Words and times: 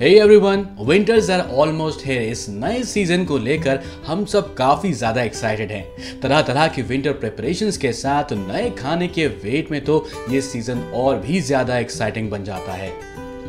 Hey 0.00 0.18
everyone, 0.18 0.62
winters 0.78 1.28
are 1.28 1.42
almost 1.52 2.00
here. 2.00 2.20
इस 2.22 2.48
नए 2.48 2.82
season 2.82 3.24
को 3.24 3.36
लेकर 3.38 3.80
हम 4.06 4.24
सब 4.24 4.54
काफ़ी 4.54 4.92
ज़्यादा 4.92 5.22
एक्साइटेड 5.22 5.70
हैं। 5.70 6.20
तरह 6.20 6.40
तरह 6.42 6.68
की 6.68 6.82
विंटर 6.82 7.12
प्रिपरेशंस 7.12 7.76
के 7.76 7.92
साथ 7.92 8.32
नए 8.32 8.70
खाने 8.70 9.08
के 9.08 9.26
वेट 9.26 9.70
में 9.70 9.84
तो 9.84 10.06
ये 10.30 10.40
सीज़न 10.40 10.78
और 10.94 11.18
भी 11.18 11.40
ज़्यादा 11.40 11.78
एक्साइटिंग 11.78 12.30
बन 12.30 12.44
जाता 12.44 12.72
है 12.72 12.90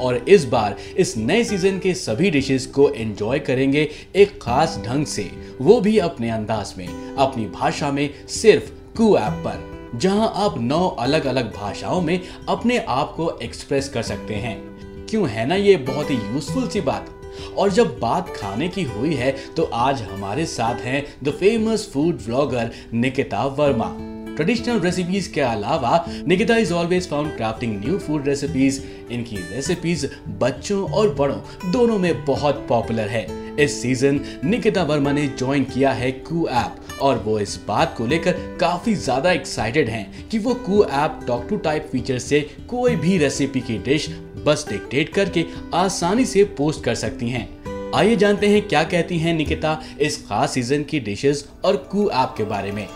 और 0.01 0.15
इस 0.29 0.45
बार 0.45 0.75
इस 0.97 1.15
नए 1.17 1.43
सीज़न 1.43 1.79
के 1.79 1.93
सभी 1.93 2.31
डिशेस 2.31 2.65
को 2.65 2.89
एंजॉय 2.89 3.39
करेंगे 3.39 3.89
एक 4.15 4.37
खास 4.41 4.77
ढंग 4.85 5.05
से 5.05 5.29
वो 5.61 5.79
भी 5.81 5.97
अपने 5.99 6.29
अंदाज 6.29 6.73
में 6.77 6.87
अपनी 6.87 7.45
भाषा 7.45 7.91
में 7.91 8.09
सिर्फ़ 8.27 8.69
कू 8.97 9.15
ऐप 9.17 9.41
पर 9.45 9.99
जहाँ 9.99 10.31
आप 10.35 10.59
नौ 10.59 10.87
अलग 10.99 11.25
अलग 11.25 11.55
भाषाओं 11.55 12.01
में 12.01 12.19
अपने 12.49 12.77
आप 12.89 13.13
को 13.17 13.31
एक्सप्रेस 13.43 13.89
कर 13.89 14.01
सकते 14.01 14.35
हैं 14.35 14.70
क्यों 15.11 15.27
है 15.29 15.45
ना 15.47 15.55
ये 15.55 15.75
बहुत 15.77 16.09
ही 16.11 16.15
यूजफुल 16.15 16.67
सी 16.67 16.81
बात? 16.81 17.09
और 17.57 17.71
जब 17.71 17.97
बात 17.99 18.33
खाने 18.35 18.67
की 18.67 18.83
हुई 18.83 19.13
है 19.13 19.31
तो 19.55 19.63
आज 19.63 20.01
हमारे 20.01 20.45
साथ 20.45 20.81
हैं 20.81 21.03
the 21.23 21.31
famous 21.31 21.89
food 21.93 22.23
blogger 22.25 22.71
Nikita 22.93 23.43
Verma. 23.59 23.89
Traditional 24.35 24.79
recipes 24.79 25.31
के 25.33 25.41
अलावा, 25.41 26.05
Nikita 26.27 26.57
is 26.57 26.73
always 26.73 27.09
found 27.09 27.35
crafting 27.37 27.73
new 27.79 27.97
food 27.97 28.27
recipes 28.27 28.79
इनकी 29.11 29.37
रेसिपीज़ 29.51 30.07
बच्चों 30.39 30.81
और 30.91 31.13
बड़ों 31.13 31.71
दोनों 31.71 31.99
में 31.99 32.25
बहुत 32.25 32.65
पॉपुलर 32.69 33.07
है। 33.07 33.25
इस 33.59 33.81
सीज़न 33.81 34.19
निकिता 34.45 34.83
वर्मा 34.83 35.11
ने 35.11 35.27
ज्वाइन 35.29 35.63
किया 35.63 35.91
है 35.91 36.11
कू 36.11 36.47
ऐप 36.47 37.01
और 37.01 37.17
वो 37.17 37.39
इस 37.39 37.59
बात 37.67 37.95
को 37.97 38.05
लेकर 38.07 38.31
काफ़ी 38.59 38.93
ज़्यादा 38.95 39.31
एक्साइटेड 39.31 39.89
हैं 39.89 40.29
कि 40.29 40.39
वो 40.39 40.53
Koo 40.65 40.83
app 40.83 41.19
talk 41.27 41.47
to 41.49 41.57
type 41.57 41.89
feature 41.91 42.19
से 42.19 42.39
कोई 42.69 42.95
भी 42.95 43.17
रेसिपी 43.17 43.61
की 43.61 43.77
डिश 43.77 44.09
बस 44.45 44.65
डिक्टेट 44.69 45.09
करके 45.09 45.45
आसानी 45.73 46.25
से 46.25 46.43
पोस्ट 46.57 46.83
कर 46.83 46.95
सकती 46.95 47.29
हैं। 47.29 47.47
आइए 47.95 48.15
जानते 48.15 48.47
हैं 48.47 48.61
क्या 48.67 48.83
कहती 48.83 49.17
हैं 49.19 49.33
निकिता 49.33 49.81
इस 50.01 50.17
खास 50.27 50.53
सीज़न 50.53 50.83
की 50.83 50.99
डिशेस 50.99 51.47
और 51.65 51.75
कू 51.91 52.09
ऐप 52.09 52.33
के 52.37 52.43
बारे 52.43 52.71
में। 52.71 52.87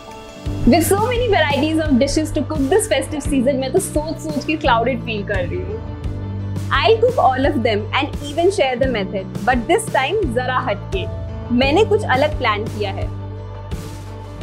With 0.68 0.84
so 0.88 0.98
many 1.00 1.26
varieties 1.30 1.80
of 1.84 1.92
dishes 2.00 2.32
to 2.34 2.42
cook 2.50 2.62
this 2.70 2.88
festive 2.92 3.24
season, 3.26 3.60
मैं 3.60 3.72
तो 3.72 3.78
सोच 3.78 4.18
सोच 4.18 4.44
के 4.44 4.56
clouded 4.56 5.04
feel 5.06 5.26
कर 5.28 5.46
रही 5.46 5.58
हूँ। 5.58 5.94
I'll 6.70 6.96
cook 7.02 7.18
all 7.24 7.48
of 7.50 7.58
them 7.66 7.82
and 7.98 8.16
even 8.28 8.50
share 8.50 8.76
the 8.76 8.88
method, 8.94 9.36
but 9.48 9.66
this 9.70 9.90
time 9.96 10.24
जरा 10.34 10.58
हटके। 10.58 11.04
मैंने 11.54 11.84
कुछ 11.84 12.04
अलग 12.04 12.38
प्लान 12.38 12.64
किया 12.64 12.90
है। 12.90 13.06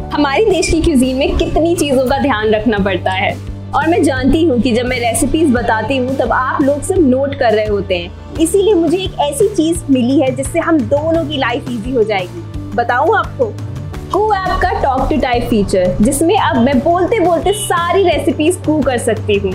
हमारी 0.09 0.45
देश 0.45 0.69
की 0.69 0.81
क्यूजीन 0.81 1.17
में 1.17 1.37
कितनी 1.37 1.75
चीज़ों 1.75 2.05
का 2.07 2.17
ध्यान 2.17 2.53
रखना 2.53 2.77
पड़ता 2.77 3.11
है। 3.11 3.52
और 3.75 3.87
मैं 3.87 4.01
जानती 4.03 4.43
हूँ 4.45 4.59
कि 4.61 4.71
जब 4.71 4.85
मैं 4.85 4.99
रेसिपीज़ 4.99 5.51
बताती 5.51 5.95
हूँ, 5.97 6.15
तब 6.17 6.31
आप 6.31 6.61
लोग 6.61 6.81
सब 6.81 6.95
नोट 6.99 7.33
कर 7.35 7.53
रहे 7.53 7.65
होते 7.65 7.97
हैं। 7.97 8.37
इसीलिए 8.37 8.73
मुझे 8.73 8.97
एक 8.97 9.19
ऐसी 9.21 9.47
चीज़ 9.47 9.83
मिली 9.89 10.19
है, 10.19 10.29
जिससे 10.35 10.59
हम 10.59 10.79
दोनों 10.79 11.25
की 11.25 11.37
लाइफ 11.37 11.69
इजी 11.69 11.91
हो 11.91 12.03
जाएगी। 12.03 12.43
बताऊँ 12.75 13.15
आपको? 13.17 13.45
कू 14.13 14.33
ऐप 14.33 14.59
का 14.61 14.69
टॉक 14.81 15.09
टू 15.09 15.17
टाइप 15.17 15.43
फीचर 15.43 15.95
जिसमें 16.01 16.37
अब 16.37 16.57
मैं 16.57 16.79
बोलते 16.79 17.19
बोलते 17.19 17.53
सारी 17.53 18.03
रेसिपीज़ 18.03 18.57
कू 18.57 18.81
कर 18.81 18.97
सकती 18.97 19.37
हूँ। 19.37 19.53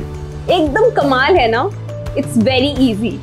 एकदम 0.51 0.91
कमाल 0.91 1.37
है 1.37 1.49
ना? 1.51 1.69
इट्स 2.19 2.37
वेरी 2.39 2.71
इजी 2.91 3.19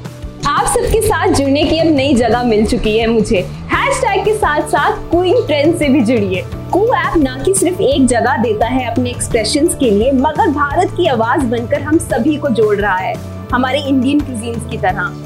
आप 0.48 0.66
सबके 0.68 1.02
साथ 1.02 1.28
जुड़ने 1.28 1.64
की 1.64 1.80
अब 1.80 1.88
नई 1.88 2.14
जगह 2.14 2.44
मिल 2.44 2.66
चुकी 2.66 2.98
है 2.98 3.08
मुझे। 3.08 3.40
हैशटैग 3.72 4.26
के 4.26 4.34
साथ 4.34 4.68
साथ 4.68 5.10
क्वीन 5.12 5.46
ट्रेंड 5.48 5.76
से 5.76 5.88
भी 5.90 6.02
जुड़िए। 6.02 6.44
कू 6.72 6.82
ऐप 6.96 7.16
ना 7.18 7.36
कि 7.38 7.54
सिर्फ़ 7.54 7.82
एक 7.82 8.06
जगह 8.08 8.38
देता 8.38 8.68
है 8.68 8.86
अपने 8.86 9.10
एक्सप्रेशन 9.10 9.68
के 9.80 9.90
लिए, 9.90 10.12
मगर 10.12 10.48
भारत 10.52 10.92
की 10.98 11.08
आवाज़ 11.08 11.46
बनकर 11.46 11.82
हम 11.82 11.98
सभी 12.00 12.36
को 12.38 12.50
जोड़ 12.50 12.76
रहा 12.76 12.96
है, 12.96 13.14
हमारे 13.52 13.80
इंडियन 13.82 14.20
क्यूजीन्स 14.20 14.70
की 14.72 14.78
तरह। 14.78 15.22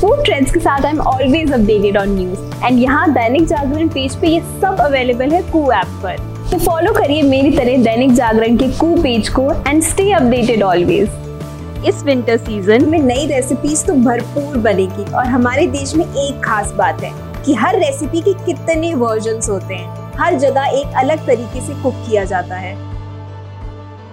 फ़ूड 0.00 0.24
ट्रेंड्स 0.24 0.52
के 0.52 0.60
साथ 0.60 0.84
I 0.84 0.90
am 0.90 1.00
always 1.02 1.52
updated 1.52 1.96
on 1.96 2.14
news 2.16 2.64
and 2.64 2.78
यहाँ 2.80 3.10
दैनिक 3.12 3.46
जागरण 3.46 3.88
पेज 3.88 4.16
पे 4.16 4.28
ये 4.28 4.40
सब 4.60 4.80
अवेलेबल 4.80 5.32
है 5.32 5.42
कू 5.50 5.70
ऐप 5.72 5.98
पर। 6.02 6.16
तो 6.50 6.58
फॉलो 6.60 6.92
करिए 6.92 7.22
मेरी 7.22 7.50
तरह 7.50 7.82
दैनिक 7.84 8.12
जागरण 8.14 8.56
के 8.56 8.68
कू 8.78 8.94
पेज 9.02 9.28
को 9.28 9.50
एंड 9.68 9.82
स्टे 9.82 10.10
अपडेटेड 10.12 10.62
ऑलवेज 10.62 11.86
इस 11.88 12.02
विंटर 12.04 12.36
सीज़न 12.36 12.88
में 12.90 12.98
नई 12.98 13.26
रेसिपीज़ 13.26 13.84
तो 13.86 13.94
भरपूर 13.94 14.56
बनेगी, 14.58 15.12
और 15.12 15.26
हमारे 15.26 15.66
देश 15.68 15.94
में 15.94 16.06
एक 16.06 16.44
खास 16.44 16.72
बात 16.72 17.02
है 17.02 17.12
कि 17.44 17.54
हर 17.54 17.78
रेसिपी 17.78 18.20
के 18.20 18.32
कितने 18.44 18.94
वर्जन 18.94 19.40
होते 19.48 19.74
हैं। 19.74 20.03
हर 20.20 20.34
जगह 20.34 20.64
एक 20.74 20.96
अलग 20.96 21.26
तरीके 21.26 21.60
से 21.60 21.82
कुक 21.82 21.94
किया 22.08 22.24
जाता 22.24 22.56
है। 22.56 22.74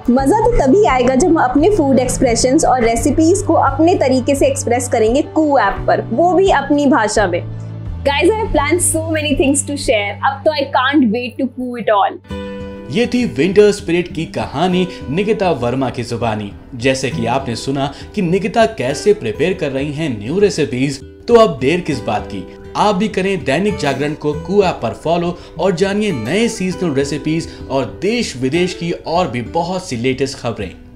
मज़ा 0.09 0.39
तो 0.39 0.51
तभी 0.57 0.85
आएगा 0.85 1.15
जब 1.15 1.27
हम 1.27 1.37
अपने 1.37 1.69
फ़ूड 1.69 1.99
एक्सप्रेशंस 1.99 2.65
और 2.65 2.83
रेसिपीज़ 2.83 3.43
को 3.45 3.53
अपने 3.53 3.95
तरीके 3.95 4.35
से 4.35 4.47
एक्सप्रेस 4.47 4.89
करेंगे 4.89 5.21
कू 5.21 5.59
ऐप 5.59 5.85
पर। 5.87 6.01
वो 6.01 6.33
भी 6.33 6.49
अपनी 6.49 6.85
भाषा 6.85 7.27
में। 7.27 7.41
Guys, 8.05 8.29
I 8.29 8.37
have 8.37 8.51
planned 8.53 8.81
so 8.83 9.01
many 9.15 9.33
things 9.39 9.59
to 9.65 9.75
share. 9.77 10.13
अब 10.25 10.41
तो 10.45 10.51
I 10.51 10.63
can't 10.75 11.03
wait 11.11 11.35
to 11.41 11.47
coo 11.57 11.77
it 11.79 11.91
all. 11.95 12.17
ये 12.91 13.05
थी 13.07 13.23
विंटर 13.25 13.71
स्पिरिट 13.71 14.13
की 14.13 14.25
कहानी 14.25 14.87
निकिता 15.09 15.51
वर्मा 15.51 15.89
की 15.89 16.03
जुबानी। 16.03 16.51
जैसे 16.75 17.09
कि 17.09 17.25
आपने 17.25 17.55
सुना 17.55 17.93
कि 18.15 18.21
निकिता 18.21 18.65
कैसे 18.65 19.13
प्रिपेयर 19.13 19.53
कर 19.53 19.71
रही 19.71 19.93
हैं 19.93 20.09
न्यू 20.19 20.39
रेसिपीज़ 20.39 20.99
तो 21.27 21.35
अब 21.35 21.57
देर 21.59 21.81
किस 21.81 21.99
बात 21.99 22.27
की? 22.27 22.43
आप 22.75 22.95
भी 22.95 23.07
करें 23.07 23.43
दैनिक 23.43 23.77
जागरण 23.77 24.13
को 24.13 24.33
कुआ 24.41 24.71
पर 24.71 24.93
फॉलो 24.93 25.37
और 25.59 25.75
जानिए 25.75 26.11
नए 26.11 26.47
सीजनल 26.49 26.93
रेसिपीज़ 26.93 27.47
और 27.69 27.85
देश 28.01 28.35
विदेश 28.37 28.73
की 28.73 28.91
और 28.91 29.27
भी 29.27 29.41
बहुत 29.41 29.87
सी 29.87 29.95
लेटेस्ट 29.95 30.37
खबरें। 30.37 30.90